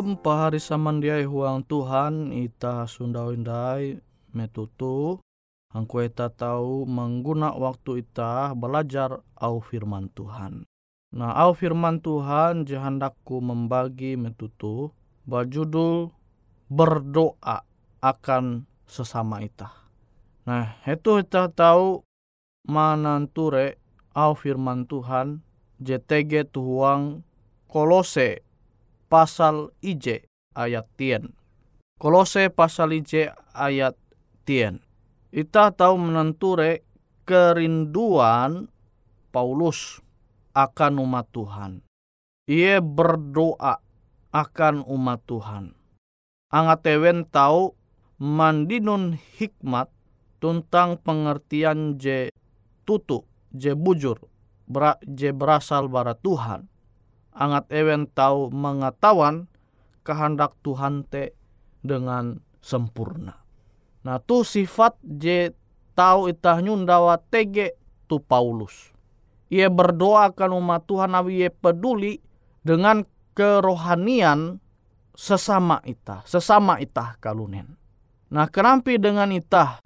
Shalom 0.00 0.16
pahari 0.16 0.56
samandiai 0.56 1.28
huang 1.28 1.60
Tuhan 1.60 2.32
ita 2.32 2.88
sundau 2.88 3.36
indai 3.36 4.00
metutu 4.32 5.20
Angku 5.76 6.00
eta 6.00 6.32
tahu 6.32 6.88
mengguna 6.88 7.52
waktu 7.52 8.00
ita 8.08 8.56
belajar 8.56 9.20
au 9.36 9.60
firman 9.60 10.08
Tuhan. 10.16 10.64
Nah, 11.12 11.36
au 11.36 11.52
firman 11.52 12.00
Tuhan 12.00 12.64
jahandakku 12.64 13.44
membagi 13.44 14.16
metutu 14.16 14.88
bajudul 15.28 16.08
berdoa 16.72 17.68
akan 18.00 18.64
sesama 18.88 19.44
ita. 19.44 19.68
Nah, 20.48 20.80
itu 20.88 21.20
kita 21.20 21.52
tahu 21.52 22.00
mananture 22.64 23.76
au 24.16 24.32
firman 24.32 24.88
Tuhan 24.88 25.44
JTG 25.76 26.48
tuhuang 26.48 27.20
kolose 27.68 28.48
pasal 29.10 29.74
IJ 29.82 30.30
ayat 30.54 30.86
tien. 30.94 31.34
Kolose 31.98 32.46
pasal 32.48 32.94
IJ 32.94 33.34
ayat 33.50 33.98
tien. 34.46 34.78
Ita 35.34 35.74
tahu 35.74 35.98
menenture 35.98 36.86
kerinduan 37.26 38.70
Paulus 39.34 39.98
akan 40.54 41.02
umat 41.02 41.26
Tuhan. 41.34 41.82
Ia 42.46 42.78
berdoa 42.78 43.82
akan 44.30 44.86
umat 44.86 45.20
Tuhan. 45.26 45.74
Angat 46.50 46.86
ewen 46.90 47.26
tahu 47.26 47.74
mandinun 48.18 49.18
hikmat 49.38 49.90
tentang 50.42 50.98
pengertian 50.98 51.98
je 51.98 52.30
tutu, 52.82 53.22
je 53.54 53.74
bujur, 53.74 54.18
bera, 54.66 54.98
je 55.02 55.30
berasal 55.30 55.86
bara 55.86 56.14
Tuhan. 56.18 56.69
Angat 57.40 57.72
ewen 57.72 58.04
tahu 58.12 58.52
mengetahuan 58.52 59.48
kehendak 60.04 60.52
Tuhan 60.60 61.08
te 61.08 61.32
dengan 61.80 62.36
sempurna. 62.60 63.40
Nah 64.04 64.20
tu 64.20 64.44
sifat 64.44 65.00
je 65.00 65.56
tahu 65.96 66.28
itah 66.28 66.60
nyundawa 66.60 67.16
tege 67.32 67.80
tu 68.04 68.20
Paulus. 68.20 68.92
Ia 69.48 69.72
berdoa 69.72 70.30
akan 70.30 70.60
umat 70.60 70.84
Tuhan 70.84 71.16
awi 71.16 71.48
ia 71.48 71.50
peduli 71.50 72.20
dengan 72.60 73.02
kerohanian 73.32 74.60
sesama 75.16 75.80
itah, 75.88 76.22
sesama 76.28 76.76
itah 76.76 77.16
kalunen. 77.18 77.80
Nah, 78.30 78.46
kenampi 78.46 78.94
dengan 78.94 79.32
itah, 79.34 79.82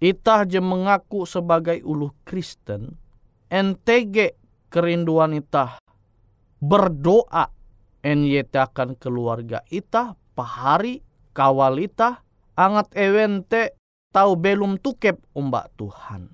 itah 0.00 0.48
je 0.48 0.62
mengaku 0.62 1.28
sebagai 1.28 1.84
ulu 1.84 2.14
Kristen, 2.24 2.96
NTG 3.52 4.32
kerinduan 4.72 5.36
itah 5.36 5.81
berdoa 6.62 7.50
NYT 8.06 8.54
akan 8.54 8.94
keluarga 8.94 9.66
itah, 9.66 10.14
pahari, 10.38 11.02
kawal 11.34 11.82
itah, 11.82 12.22
angat 12.54 12.94
ewente 12.94 13.74
tahu 14.14 14.38
belum 14.38 14.78
tukep 14.78 15.18
umbak 15.34 15.74
Tuhan. 15.74 16.30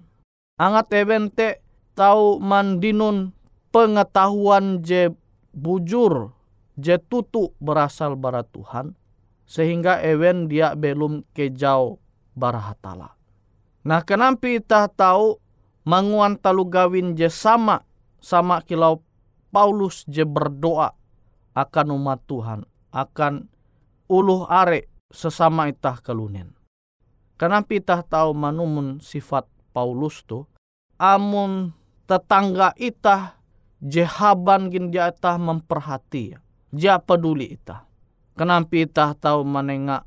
Angat 0.60 0.92
ewente 0.92 1.64
tahu 1.96 2.36
mandinun 2.44 3.32
pengetahuan 3.72 4.84
je 4.84 5.16
bujur, 5.56 6.36
je 6.76 7.00
tutu 7.08 7.56
berasal 7.56 8.12
bara 8.14 8.44
Tuhan, 8.44 8.92
sehingga 9.48 10.04
ewen 10.04 10.52
dia 10.52 10.76
belum 10.76 11.24
kejau 11.32 11.96
barahatala. 12.36 13.16
Nah 13.88 14.04
kenampi 14.04 14.60
itah 14.60 14.92
tahu 14.92 15.40
manguan 15.88 16.36
talu 16.36 16.68
gawin 16.68 17.16
je 17.16 17.32
sama 17.32 17.88
sama 18.20 18.60
kilau 18.60 19.00
Paulus 19.48 20.04
je 20.04 20.28
berdoa 20.28 20.92
akan 21.56 21.86
umat 21.96 22.20
Tuhan, 22.28 22.68
akan 22.92 23.48
uluh 24.06 24.44
are 24.46 24.86
sesama 25.08 25.72
itah 25.72 25.98
kelunen. 26.04 26.52
Kenampi 27.40 27.80
itah 27.80 28.04
tahu 28.04 28.36
manumun 28.36 29.00
sifat 29.00 29.48
Paulus 29.72 30.20
tu, 30.26 30.44
amun 31.00 31.72
tetangga 32.04 32.76
itah 32.76 33.38
jehaban 33.80 34.68
gin 34.68 34.90
dia 34.92 35.08
itah 35.08 35.38
memperhati. 35.38 36.36
Dia 36.68 37.00
peduli 37.00 37.56
itah. 37.56 37.88
Kenapa 38.36 38.76
itah 38.76 39.16
tahu 39.16 39.42
menengak 39.48 40.04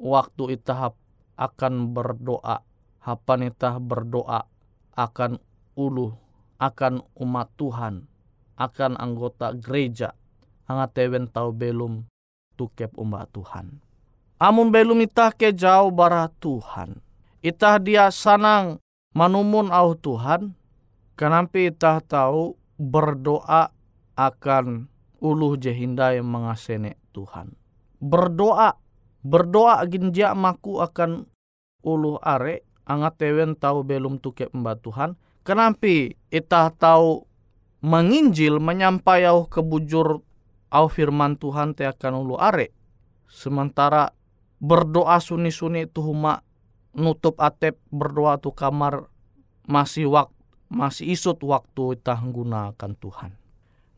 waktu 0.00 0.58
itah 0.58 0.92
akan 1.38 1.94
berdoa. 1.94 2.66
Hapan 3.00 3.48
itah 3.48 3.80
berdoa 3.80 4.44
akan 4.92 5.40
ulu, 5.72 6.12
akan 6.60 7.00
umat 7.16 7.48
Tuhan, 7.56 8.09
akan 8.60 9.00
anggota 9.00 9.56
gereja. 9.56 10.12
Angat 10.68 10.92
tewen 10.92 11.26
tahu 11.26 11.56
belum 11.56 12.04
tukep 12.60 12.92
umat 13.00 13.32
Tuhan. 13.32 13.80
Amun 14.36 14.68
belum 14.68 15.00
itah 15.00 15.32
ke 15.32 15.50
jauh 15.56 15.88
bara 15.88 16.28
Tuhan. 16.38 17.00
Itah 17.40 17.80
dia 17.80 18.12
sanang 18.12 18.76
manumun 19.16 19.72
au 19.72 19.96
Tuhan, 19.96 20.60
Kenapa 21.20 21.60
kita 21.60 22.00
tahu 22.08 22.56
berdoa 22.80 23.68
akan 24.16 24.88
uluh 25.20 25.60
jehinda 25.60 26.16
yang 26.16 26.32
mengasene 26.32 26.96
Tuhan. 27.12 27.52
Berdoa, 28.00 28.80
berdoa 29.20 29.84
ginja 29.84 30.32
maku 30.32 30.80
akan 30.80 31.28
uluh 31.84 32.16
are, 32.24 32.64
angat 32.88 33.20
tewen 33.20 33.52
tahu 33.52 33.84
belum 33.84 34.16
tuke 34.16 34.48
mbak 34.48 34.80
Tuhan. 34.80 35.20
Kenapa 35.44 36.16
kita 36.32 36.72
tahu 36.80 37.28
menginjil 37.80 38.60
menyampaikan 38.60 39.48
kebujur 39.48 40.24
au 40.70 40.86
firman 40.86 41.36
Tuhan 41.36 41.76
te 41.76 41.84
akan 41.84 42.24
ulu 42.24 42.36
are. 42.36 42.72
Sementara 43.30 44.12
berdoa 44.60 45.18
suni-suni 45.18 45.88
tu 45.88 46.04
huma 46.04 46.44
nutup 46.92 47.38
atep 47.38 47.78
berdoa 47.88 48.36
tu 48.42 48.50
kamar 48.52 49.06
masih 49.64 50.10
waktu 50.10 50.40
masih 50.70 51.18
isut 51.18 51.42
waktu 51.42 51.98
itah 51.98 52.22
gunakan 52.22 52.92
Tuhan. 52.94 53.34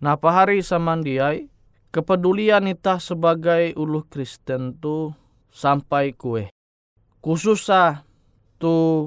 Nah, 0.02 0.16
hari 0.18 0.64
samandiai, 0.64 1.52
kepedulian 1.92 2.64
itah 2.66 2.98
sebagai 2.98 3.76
ulu 3.76 4.08
Kristen 4.08 4.80
tu 4.80 5.12
sampai 5.52 6.16
kue. 6.16 6.48
Khususnya 7.22 8.02
tu 8.56 9.06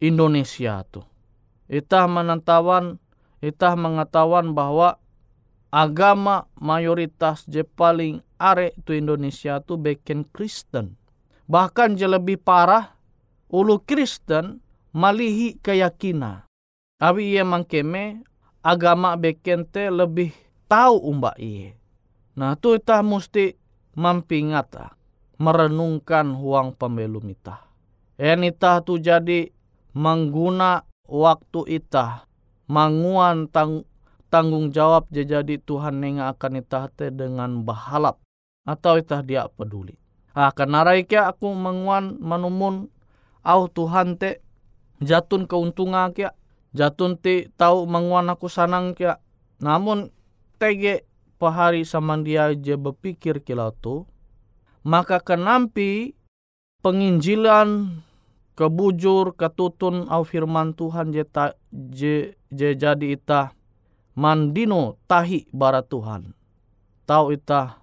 Indonesia 0.00 0.82
tu. 0.88 1.04
Itah 1.68 2.08
menentawan, 2.10 2.98
itah 3.44 3.76
mengetahuan 3.76 4.56
bahwa 4.56 4.96
agama 5.68 6.48
mayoritas 6.56 7.44
je 7.44 7.60
paling 7.60 8.24
are 8.40 8.72
tu 8.88 8.96
Indonesia 8.96 9.60
tu 9.60 9.76
beken 9.76 10.24
Kristen. 10.32 10.96
Bahkan 11.44 12.00
je 12.00 12.08
lebih 12.08 12.40
parah, 12.40 12.96
ulu 13.52 13.84
Kristen 13.84 14.64
malihi 14.96 15.60
keyakinan. 15.60 16.48
Awi 17.02 17.36
ia 17.36 17.44
mangkeme 17.44 18.24
agama 18.64 19.12
bekente 19.20 19.92
lebih 19.92 20.32
tahu 20.70 21.04
umba 21.04 21.36
iye. 21.36 21.76
Nah 22.38 22.56
tu 22.56 22.72
kita 22.72 23.04
mesti 23.04 23.52
mampingata 23.92 24.96
merenungkan 25.36 26.32
huang 26.32 26.72
pembelum 26.72 27.28
ita. 27.28 27.60
En 28.16 28.46
ita 28.46 28.80
tu 28.80 28.96
jadi 28.96 29.50
mengguna 29.92 30.86
waktu 31.10 31.82
ita 31.82 32.24
manguan 32.70 33.50
tang, 33.50 33.84
tanggung 34.28 34.70
jawab 34.70 35.08
jadi 35.10 35.60
Tuhan 35.60 36.00
nenga 36.00 36.34
akan 36.34 36.60
ita 36.60 36.88
te 36.92 37.12
dengan 37.12 37.62
bahalap 37.62 38.20
atau 38.64 38.98
ita 39.00 39.20
dia 39.20 39.48
peduli. 39.48 39.96
Akan 40.34 40.74
narai 40.74 41.06
aku 41.06 41.54
menguan 41.54 42.18
manumun 42.18 42.90
au 43.46 43.70
Tuhan 43.70 44.18
te 44.18 44.42
jatun 44.98 45.46
keuntungan 45.46 46.10
kia 46.10 46.34
Jatun 46.74 47.14
ti 47.14 47.46
tahu 47.54 47.86
menguan 47.86 48.26
aku 48.26 48.50
sanang 48.50 48.98
kia. 48.98 49.22
Namun 49.62 50.10
tege 50.58 51.06
pahari 51.38 51.86
saman 51.86 52.26
dia 52.26 52.50
je 52.50 52.74
berpikir 52.74 53.46
kilau 53.46 53.70
tu. 53.78 54.10
Maka 54.82 55.22
kenampi 55.22 56.18
penginjilan 56.82 57.94
kebujur 58.54 59.34
ketutun 59.34 60.06
au 60.10 60.22
firman 60.22 60.72
Tuhan 60.74 61.10
je, 61.10 61.22
ta, 61.26 61.58
je, 61.70 62.38
je 62.54 62.68
jadi 62.74 63.18
ita 63.18 63.54
mandino 64.14 64.98
tahi 65.10 65.50
bara 65.50 65.82
Tuhan. 65.82 66.32
Tahu 67.04 67.36
ita 67.36 67.82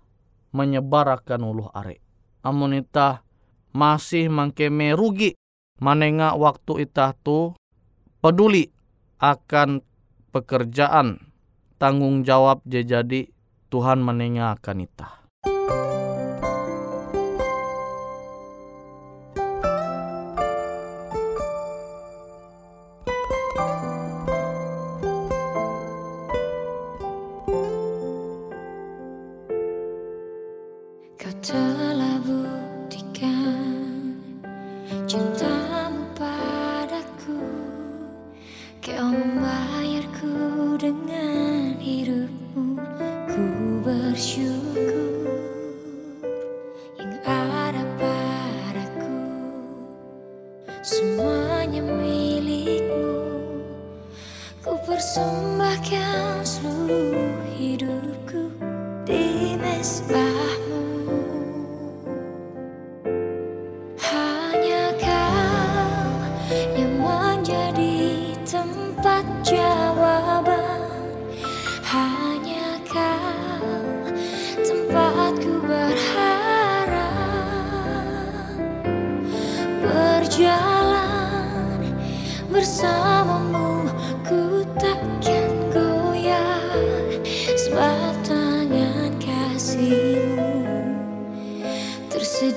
menyebarkan 0.55 1.43
uluh 1.45 1.69
are. 1.75 2.01
Amun 2.41 2.73
ita 2.73 3.21
masih 3.71 4.27
mangkeme 4.27 4.97
rugi 4.97 5.37
manenga 5.77 6.33
waktu 6.33 6.89
ita 6.89 7.13
tu 7.21 7.53
peduli 8.19 8.73
akan 9.21 9.85
pekerjaan 10.33 11.31
tanggung 11.77 12.25
jawab 12.25 12.65
jadi 12.65 13.29
Tuhan 13.69 14.01
menengahkan 14.01 14.81
kita. 14.81 15.09
Kau 15.13 15.20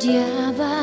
odiaba. 0.05 0.74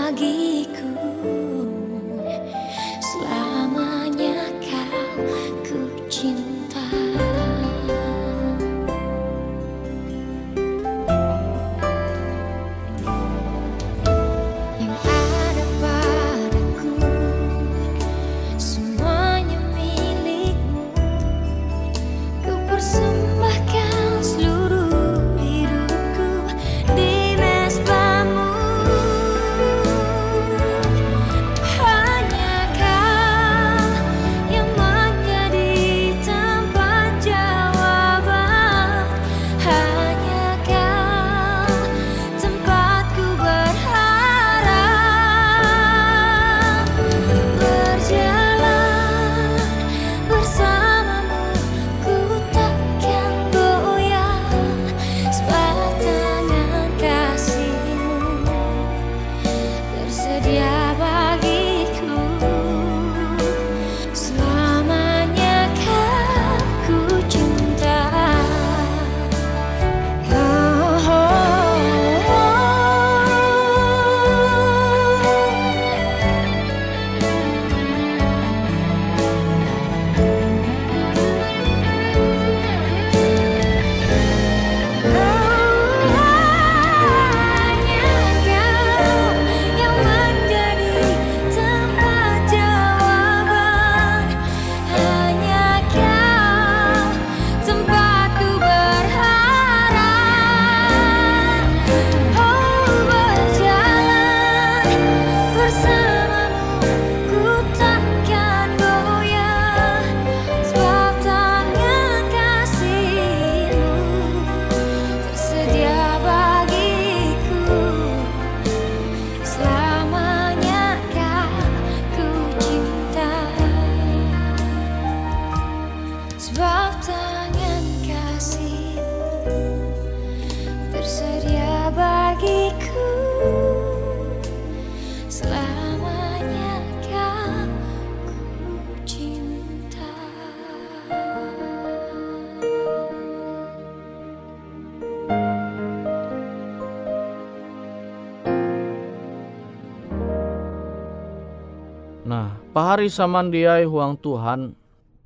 Pahari 152.92 153.08
samandiai 153.08 153.88
huang 153.88 154.20
Tuhan, 154.20 154.76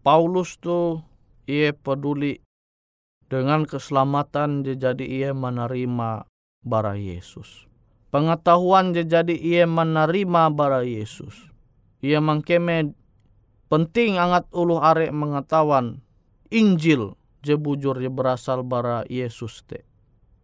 Paulus 0.06 0.62
tu 0.62 1.02
ia 1.50 1.74
peduli 1.74 2.38
dengan 3.26 3.66
keselamatan 3.66 4.62
jadi 4.62 5.02
ia 5.02 5.34
menerima 5.34 6.30
bara 6.62 6.94
Yesus. 6.94 7.66
Pengetahuan 8.14 8.94
jadi 8.94 9.34
ia 9.34 9.66
menerima 9.66 10.54
bara 10.54 10.86
Yesus. 10.86 11.50
Ia 12.06 12.22
mengkeme 12.22 12.94
penting 13.66 14.22
angat 14.22 14.46
ulu 14.54 14.78
arek 14.78 15.10
mengetahuan 15.10 16.06
Injil 16.54 17.18
je 17.42 17.58
bujur 17.58 17.98
je 17.98 18.14
berasal 18.14 18.62
bara 18.62 19.10
Yesus 19.10 19.66
te. 19.66 19.82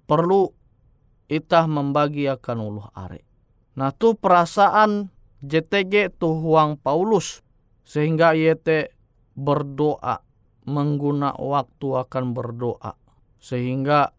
Perlu 0.09 0.49
itah 1.29 1.69
membagi 1.69 2.25
akan 2.33 2.57
ulu 2.65 2.81
arek. 2.97 3.21
Nah 3.77 3.93
tu 3.93 4.17
perasaan 4.17 5.20
JTG 5.41 6.13
tu 6.21 6.37
huang 6.37 6.77
Paulus 6.77 7.41
sehingga 7.81 8.37
te 8.61 8.93
berdoa 9.33 10.21
mengguna 10.69 11.33
waktu 11.33 11.87
akan 12.05 12.37
berdoa 12.37 12.93
sehingga 13.41 14.13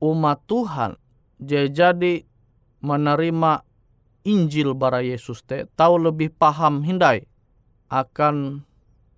umat 0.00 0.40
Tuhan 0.48 0.96
jadi 1.44 2.24
menerima 2.80 3.52
Injil 4.24 4.72
bara 4.72 5.04
Yesus 5.04 5.44
te 5.44 5.68
tahu 5.76 6.08
lebih 6.08 6.32
paham 6.32 6.80
hindai 6.80 7.28
akan 7.92 8.64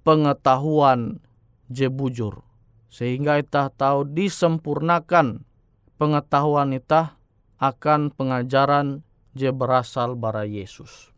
pengetahuan 0.03 1.23
je 1.71 1.87
bujur 1.87 2.43
sehingga 2.91 3.39
itah 3.39 3.71
tahu 3.71 4.03
disempurnakan 4.03 5.47
pengetahuan 5.95 6.75
itah 6.75 7.15
akan 7.63 8.11
pengajaran 8.13 9.07
je 9.37 9.53
berasal 9.53 10.17
bara 10.17 10.45
Yesus. 10.45 11.16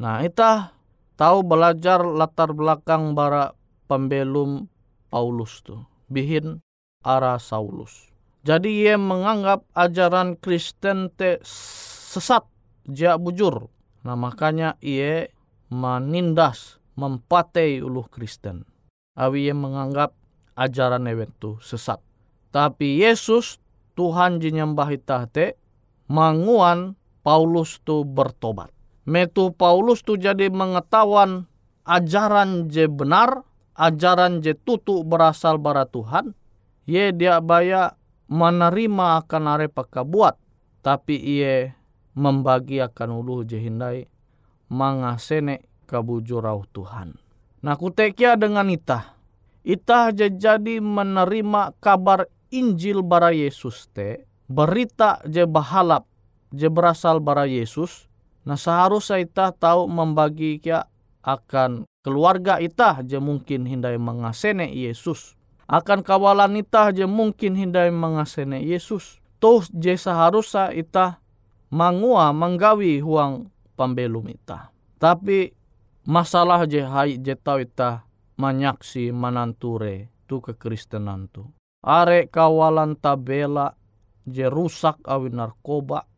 Nah, 0.00 0.24
itah 0.24 0.72
tahu 1.20 1.44
belajar 1.44 2.00
latar 2.00 2.56
belakang 2.56 3.12
bara 3.12 3.52
pembelum 3.84 4.64
Paulus 5.12 5.60
tu, 5.60 5.76
bihin 6.08 6.64
arah 7.04 7.36
Saulus. 7.36 8.08
Jadi 8.40 8.88
ia 8.88 8.96
menganggap 8.96 9.68
ajaran 9.76 10.40
Kristen 10.40 11.12
te 11.12 11.36
sesat, 11.44 12.48
jia 12.88 13.20
bujur. 13.20 13.68
Nah 14.00 14.16
makanya 14.16 14.80
ia 14.80 15.28
menindas, 15.68 16.80
mempatei 16.96 17.84
uluh 17.84 18.08
Kristen. 18.08 18.64
Awi 19.20 19.52
ia 19.52 19.54
menganggap 19.54 20.16
ajaran 20.56 21.04
ewet 21.12 21.28
tu 21.36 21.60
sesat. 21.60 22.00
Tapi 22.48 23.04
Yesus 23.04 23.60
Tuhan 24.00 24.40
jinyambah 24.40 24.88
itah 24.96 25.28
te 25.28 25.60
manguan 26.08 26.96
Paulus 27.20 27.84
tu 27.84 28.08
bertobat. 28.08 28.72
Metu 29.10 29.50
Paulus 29.50 30.06
tu 30.06 30.14
jadi 30.14 30.46
mengetahuan 30.54 31.50
ajaran 31.82 32.70
je 32.70 32.86
benar, 32.86 33.42
ajaran 33.74 34.38
je 34.38 34.54
tutu 34.54 35.02
berasal 35.02 35.58
bara 35.58 35.82
Tuhan. 35.90 36.38
Ye 36.86 37.10
dia 37.10 37.42
baya 37.42 37.98
menerima 38.30 39.26
akan 39.26 39.44
are 39.50 39.66
buat, 40.06 40.38
tapi 40.86 41.18
ia 41.18 41.74
membagi 42.14 42.78
akan 42.78 43.08
ulu 43.18 43.42
je 43.42 43.58
hindai 43.58 44.06
mangasene 44.70 45.66
kabujurau 45.90 46.62
Tuhan. 46.70 47.18
Nah 47.66 47.74
kutekia 47.74 48.38
dengan 48.38 48.70
itah, 48.70 49.18
Ita 49.60 50.08
je 50.16 50.32
jadi 50.32 50.80
menerima 50.80 51.76
kabar 51.84 52.24
Injil 52.48 53.04
bara 53.04 53.28
Yesus 53.28 53.92
te, 53.92 54.24
berita 54.48 55.20
je 55.28 55.44
bahalap 55.44 56.08
je 56.50 56.66
berasal 56.72 57.20
bara 57.20 57.44
Yesus, 57.44 58.09
nah 58.44 58.56
seharusnya 58.56 59.20
ita 59.20 59.52
tahu 59.52 59.86
membagi 59.86 60.60
kia 60.60 60.88
akan 61.20 61.84
keluarga 62.00 62.56
ita 62.60 63.04
je 63.04 63.20
mungkin 63.20 63.68
hindai 63.68 64.00
mengasene 64.00 64.72
Yesus. 64.72 65.36
Akan 65.70 66.02
kawalan 66.02 66.58
ita 66.58 66.90
je 66.90 67.06
mungkin 67.06 67.54
hindai 67.54 67.94
mengasene 67.94 68.58
Yesus. 68.64 69.22
Tuh 69.38 69.62
je 69.70 69.94
seharusnya 69.94 70.74
ita 70.74 71.22
mangua 71.70 72.34
menggawi 72.34 72.98
huang 72.98 73.48
pembelum 73.78 74.26
ita. 74.28 74.74
Tapi 75.00 75.54
masalah 76.04 76.66
je 76.66 76.82
hai 76.82 77.16
je 77.22 77.32
tau 77.38 77.62
ita 77.62 78.04
manyaksi 78.36 79.14
mananture 79.14 80.10
tu 80.26 80.42
kekristenan 80.42 81.30
tu. 81.30 81.46
Are 81.80 82.28
kawalan 82.28 82.98
tabela 82.98 83.72
je 84.28 84.44
rusak 84.50 85.00
awi 85.08 85.32
narkoba. 85.32 86.09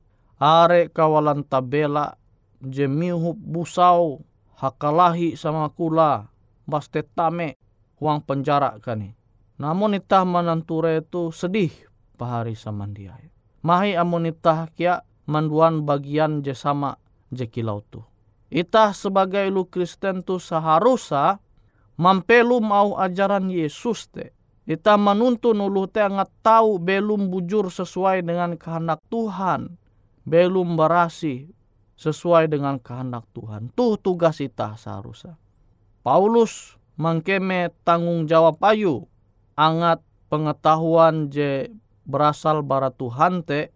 Are 0.42 0.90
kawalan 0.90 1.46
tabela 1.46 2.18
je 2.58 2.90
mihup 2.90 3.38
busau 3.38 4.26
hakalahi 4.58 5.38
sama 5.38 5.70
kula 5.70 6.34
baste 6.66 7.06
tame 7.14 7.54
uang 8.02 8.26
penjara 8.26 8.74
kani. 8.82 9.14
Namun 9.62 9.94
itah 10.02 10.26
mananture 10.26 10.98
itu 10.98 11.30
sedih 11.30 11.70
pahari 12.18 12.58
dia. 12.90 13.14
Mahi 13.62 13.94
amun 13.94 14.26
itah 14.34 14.66
kia 14.74 15.06
manduan 15.30 15.86
bagian 15.86 16.42
je 16.42 16.58
sama 16.58 16.98
je 17.30 17.46
kilau 17.46 17.78
tu. 17.86 18.02
Itah 18.50 18.90
sebagai 18.90 19.46
lu 19.46 19.70
Kristen 19.70 20.26
tu 20.26 20.42
seharusnya 20.42 21.38
mampelu 22.02 22.58
mau 22.58 22.98
ajaran 22.98 23.46
Yesus 23.46 24.10
te. 24.10 24.34
Ita 24.66 24.98
menuntun 24.98 25.62
ulu 25.62 25.86
te 25.86 26.02
angat 26.02 26.34
tahu 26.42 26.82
belum 26.82 27.30
bujur 27.30 27.70
sesuai 27.70 28.26
dengan 28.26 28.58
kehendak 28.58 28.98
Tuhan. 29.06 29.78
Belum 30.22 30.78
berasi 30.78 31.50
sesuai 31.98 32.50
dengan 32.50 32.78
kehendak 32.78 33.26
Tuhan. 33.34 33.70
Tuh 33.74 33.98
tugas 33.98 34.38
ita 34.38 34.74
seharusnya. 34.74 35.38
Paulus 36.02 36.78
mengkeme 36.98 37.70
tanggung 37.86 38.26
jawab 38.26 38.58
ayu. 38.62 39.06
Angat 39.54 40.02
pengetahuan 40.26 41.30
je 41.30 41.70
berasal 42.02 42.66
bara 42.66 42.90
Tuhan 42.90 43.46
te 43.46 43.70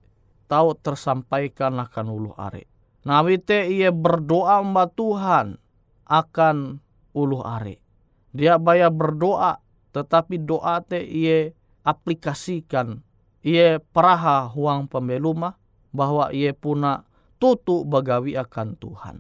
tahu 0.50 0.74
tersampaikan 0.78 1.78
akan 1.78 2.06
ulu 2.10 2.32
are. 2.34 2.66
Nawite 3.06 3.70
ia 3.70 3.94
berdoa 3.94 4.62
mbak 4.66 4.98
Tuhan 4.98 5.62
akan 6.06 6.82
ulu 7.14 7.38
are. 7.42 7.78
Dia 8.34 8.58
bayar 8.58 8.90
berdoa 8.90 9.62
tetapi 9.94 10.42
doa 10.42 10.82
te 10.82 11.00
ia 11.00 11.54
aplikasikan 11.86 13.00
ia 13.46 13.78
peraha 13.78 14.50
huang 14.50 14.90
pembeluma 14.90 15.54
bahwa 15.96 16.28
ia 16.30 16.52
puna 16.52 17.08
tutu 17.40 17.88
bagawi 17.88 18.36
akan 18.36 18.76
Tuhan. 18.76 19.16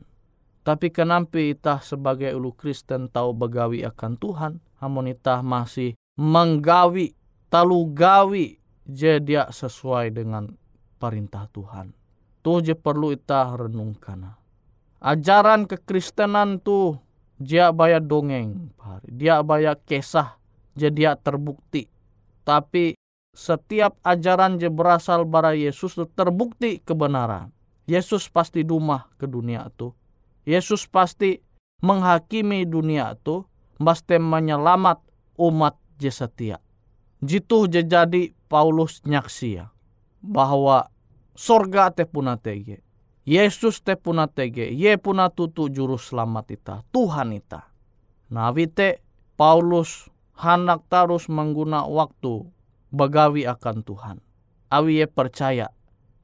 Tapi 0.66 0.90
kenapa 0.90 1.38
itah 1.38 1.78
sebagai 1.80 2.34
ulu 2.34 2.52
Kristen 2.52 3.06
tahu 3.08 3.32
bagawi 3.32 3.86
akan 3.86 4.18
Tuhan, 4.18 4.52
namun 4.82 5.08
itah 5.14 5.40
masih 5.40 5.94
menggawi, 6.18 7.14
talu 7.48 7.86
gawi 7.94 8.58
je 8.84 9.22
dia 9.22 9.46
sesuai 9.46 10.10
dengan 10.10 10.50
perintah 10.98 11.46
Tuhan. 11.54 11.94
Tuh 12.42 12.58
je 12.66 12.74
perlu 12.74 13.14
itah 13.14 13.54
renungkan. 13.54 14.34
Ajaran 14.98 15.70
kekristenan 15.70 16.58
tuh 16.58 16.98
dia 17.38 17.70
bayar 17.70 18.02
dongeng, 18.02 18.74
dia 19.06 19.44
bayar 19.46 19.78
kisah 19.86 20.34
jadi 20.74 21.14
terbukti. 21.20 21.86
Tapi 22.42 22.98
setiap 23.36 24.00
ajaran 24.00 24.56
je 24.56 24.72
berasal 24.72 25.28
bara 25.28 25.52
Yesus 25.52 26.00
terbukti 26.16 26.80
kebenaran. 26.80 27.52
Yesus 27.84 28.32
pasti 28.32 28.64
dumah 28.64 29.12
ke 29.20 29.28
dunia 29.28 29.68
itu. 29.68 29.92
Yesus 30.48 30.88
pasti 30.88 31.44
menghakimi 31.84 32.64
dunia 32.64 33.12
itu. 33.12 33.44
Pasti 33.76 34.16
menyelamat 34.16 35.04
umat 35.36 35.76
je 36.00 36.08
setia. 36.08 36.56
Jitu 37.20 37.68
je 37.68 37.84
jadi 37.84 38.32
Paulus 38.48 39.04
nyaksi 39.04 39.60
ya. 39.60 39.68
Bahwa 40.24 40.88
sorga 41.36 41.92
te 41.92 42.08
puna 42.08 42.40
tege. 42.40 42.80
Yesus 43.28 43.84
te 43.84 44.00
puna 44.00 44.32
tege. 44.32 44.64
Ye 44.72 44.96
puna 44.96 45.28
tutu 45.28 45.68
juru 45.68 46.00
selamat 46.00 46.46
ita. 46.56 46.74
Tuhan 46.88 47.36
ita. 47.36 47.68
Nah 48.32 48.50
Paulus 49.36 50.08
hendak 50.40 50.88
terus 50.88 51.28
mengguna 51.28 51.84
waktu 51.84 52.55
bagawi 52.96 53.44
akan 53.44 53.84
Tuhan. 53.84 54.16
Awi 54.72 55.04
ye 55.04 55.06
percaya 55.06 55.68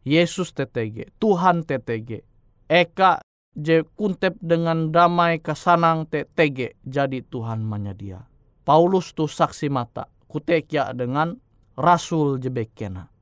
Yesus 0.03 0.51
TTG, 0.57 1.15
Tuhan 1.21 1.63
TTG. 1.63 2.25
Eka 2.67 3.23
je 3.53 3.85
kuntep 3.85 4.41
dengan 4.41 4.89
damai 4.89 5.39
kesanang 5.39 6.09
TTG 6.09 6.81
jadi 6.83 7.21
Tuhan 7.29 7.63
menyedia. 7.63 8.25
Paulus 8.65 9.13
tu 9.13 9.29
saksi 9.29 9.69
mata 9.69 10.09
kutekia 10.27 10.97
dengan 10.97 11.37
rasul 11.77 12.41
jebekena. 12.41 13.13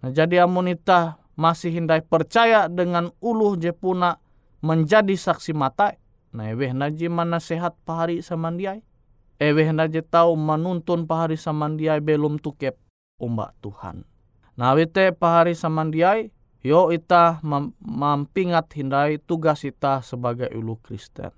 Nah, 0.00 0.10
jadi 0.14 0.46
amunita 0.46 1.18
masih 1.34 1.74
hindai 1.74 2.00
percaya 2.06 2.70
dengan 2.70 3.10
uluh 3.18 3.58
je 3.58 3.74
puna 3.74 4.16
menjadi 4.62 5.12
saksi 5.18 5.52
mata. 5.52 5.98
Nah, 6.30 6.46
eweh 6.54 6.70
naji 6.70 7.10
mana 7.10 7.42
sehat 7.42 7.74
pahari 7.82 8.22
samandiai 8.22 8.86
ewe 9.40 9.64
je 9.88 10.04
tau 10.04 10.36
menuntun 10.36 11.08
pahari 11.08 11.40
samandiai 11.40 12.04
belum 12.04 12.36
tukep 12.36 12.76
umbak 13.20 13.54
Tuhan. 13.60 14.08
Nah 14.56 14.72
wite 14.72 15.12
pahari 15.14 15.54
samandiai 15.54 16.32
yo 16.64 16.90
ita 16.90 17.40
mampingat 17.80 18.72
hindai 18.74 19.20
tugas 19.20 19.62
ita 19.62 20.00
sebagai 20.00 20.48
ulu 20.56 20.80
Kristen. 20.80 21.30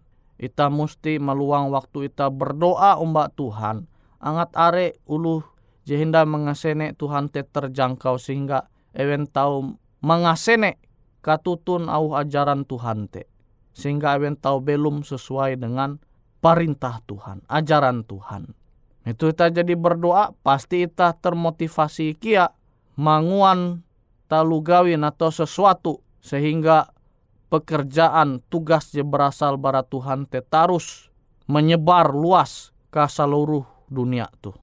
Ita 0.43 0.67
mesti 0.73 1.23
meluang 1.23 1.71
waktu 1.71 2.11
ita 2.11 2.27
berdoa 2.33 2.99
umbak 2.99 3.35
Tuhan. 3.39 3.87
Angat 4.23 4.51
are 4.55 4.99
ulu 5.07 5.43
jehinda 5.87 6.27
mengasene 6.27 6.95
Tuhan 6.95 7.31
te 7.31 7.43
terjangkau 7.47 8.19
sehingga 8.19 8.71
ewen 8.95 9.27
tau 9.31 9.79
mengasene 10.03 10.79
katutun 11.23 11.87
au 11.87 12.19
ajaran 12.19 12.67
Tuhan 12.67 13.07
te. 13.07 13.31
Sehingga 13.73 14.19
ewen 14.19 14.35
tau 14.35 14.59
belum 14.59 15.07
sesuai 15.07 15.63
dengan 15.63 16.03
perintah 16.43 16.99
Tuhan, 17.07 17.47
ajaran 17.47 18.03
Tuhan. 18.03 18.51
Itu 19.03 19.35
kita 19.35 19.51
jadi 19.51 19.75
berdoa, 19.75 20.31
pasti 20.47 20.87
kita 20.87 21.19
termotivasi 21.19 22.15
kia 22.15 22.55
manguan 22.95 23.83
talu 24.31 24.63
gawin 24.63 25.03
atau 25.03 25.35
sesuatu 25.35 25.99
sehingga 26.23 26.95
pekerjaan 27.51 28.41
tugas 28.47 28.95
yang 28.95 29.11
berasal 29.11 29.59
bara 29.59 29.83
Tuhan 29.83 30.31
tetarus 30.31 31.11
menyebar 31.51 32.15
luas 32.15 32.71
ke 32.95 33.03
seluruh 33.11 33.67
dunia 33.91 34.31
tuh. 34.39 34.62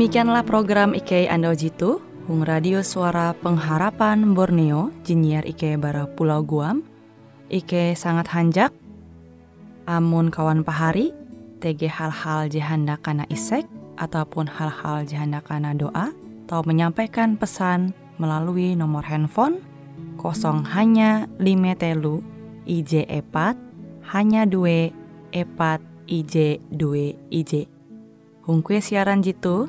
Demikianlah 0.00 0.48
program 0.48 0.96
IK 0.96 1.28
Ando 1.28 1.52
Jitu, 1.52 2.00
Hung 2.24 2.40
Radio 2.40 2.80
Suara 2.80 3.36
Pengharapan 3.36 4.32
Borneo, 4.32 4.88
Jinnyar 5.04 5.44
IK 5.44 5.76
Bara 5.76 6.08
Pulau 6.08 6.40
Guam, 6.40 6.80
IK 7.52 7.92
sangat 7.92 8.32
hanjak, 8.32 8.72
amun 9.84 10.32
kawan 10.32 10.64
pahari, 10.64 11.12
TG 11.60 11.92
hal-hal 11.92 12.48
jihanda 12.48 12.96
kana 12.96 13.28
isek, 13.28 13.68
ataupun 14.00 14.48
hal-hal 14.48 15.04
jihanda 15.04 15.44
kana 15.44 15.76
doa, 15.76 16.16
atau 16.48 16.64
menyampaikan 16.64 17.36
pesan 17.36 17.92
melalui 18.16 18.72
nomor 18.72 19.04
handphone 19.04 19.60
kosong 20.16 20.64
hanya 20.72 21.28
lima 21.36 21.76
telu 21.76 22.24
IJ 22.64 23.04
epat 23.04 23.52
hanya 24.16 24.48
dua 24.48 24.88
epat 25.36 25.84
IJ 26.08 26.64
dua 26.72 27.12
IJ. 27.28 27.68
Hung 28.48 28.64
kue 28.64 28.80
siaran 28.80 29.20
jitu, 29.20 29.68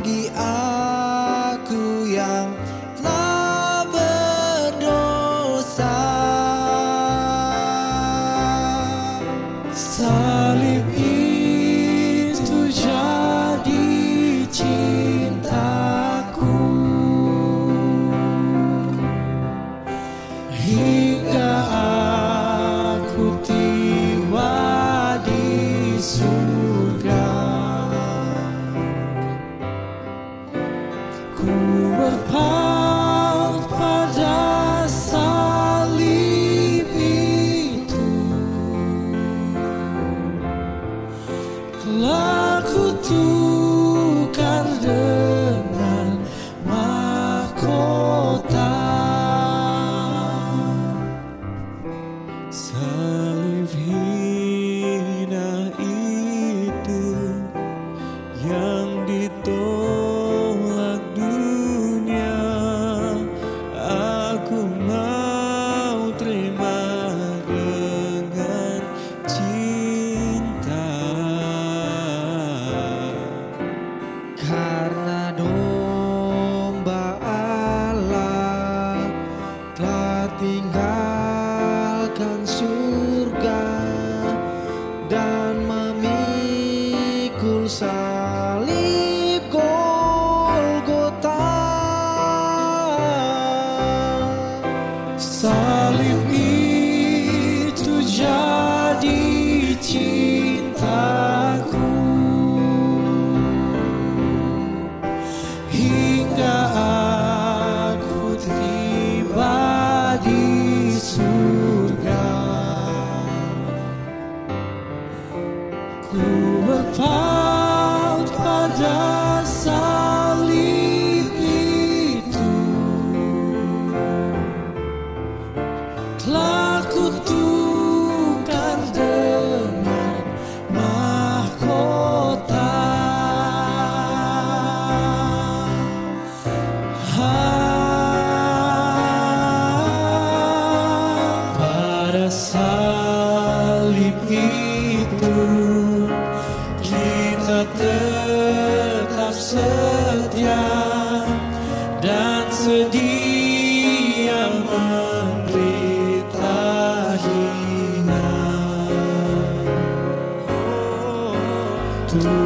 bagi 0.00 0.32
aku 0.32 0.59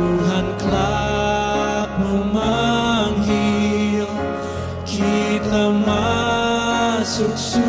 Tuhan 0.05 0.45
kelak 0.61 1.97
memanggil 1.97 3.25
kita 4.85 5.73
masuk. 5.81 7.63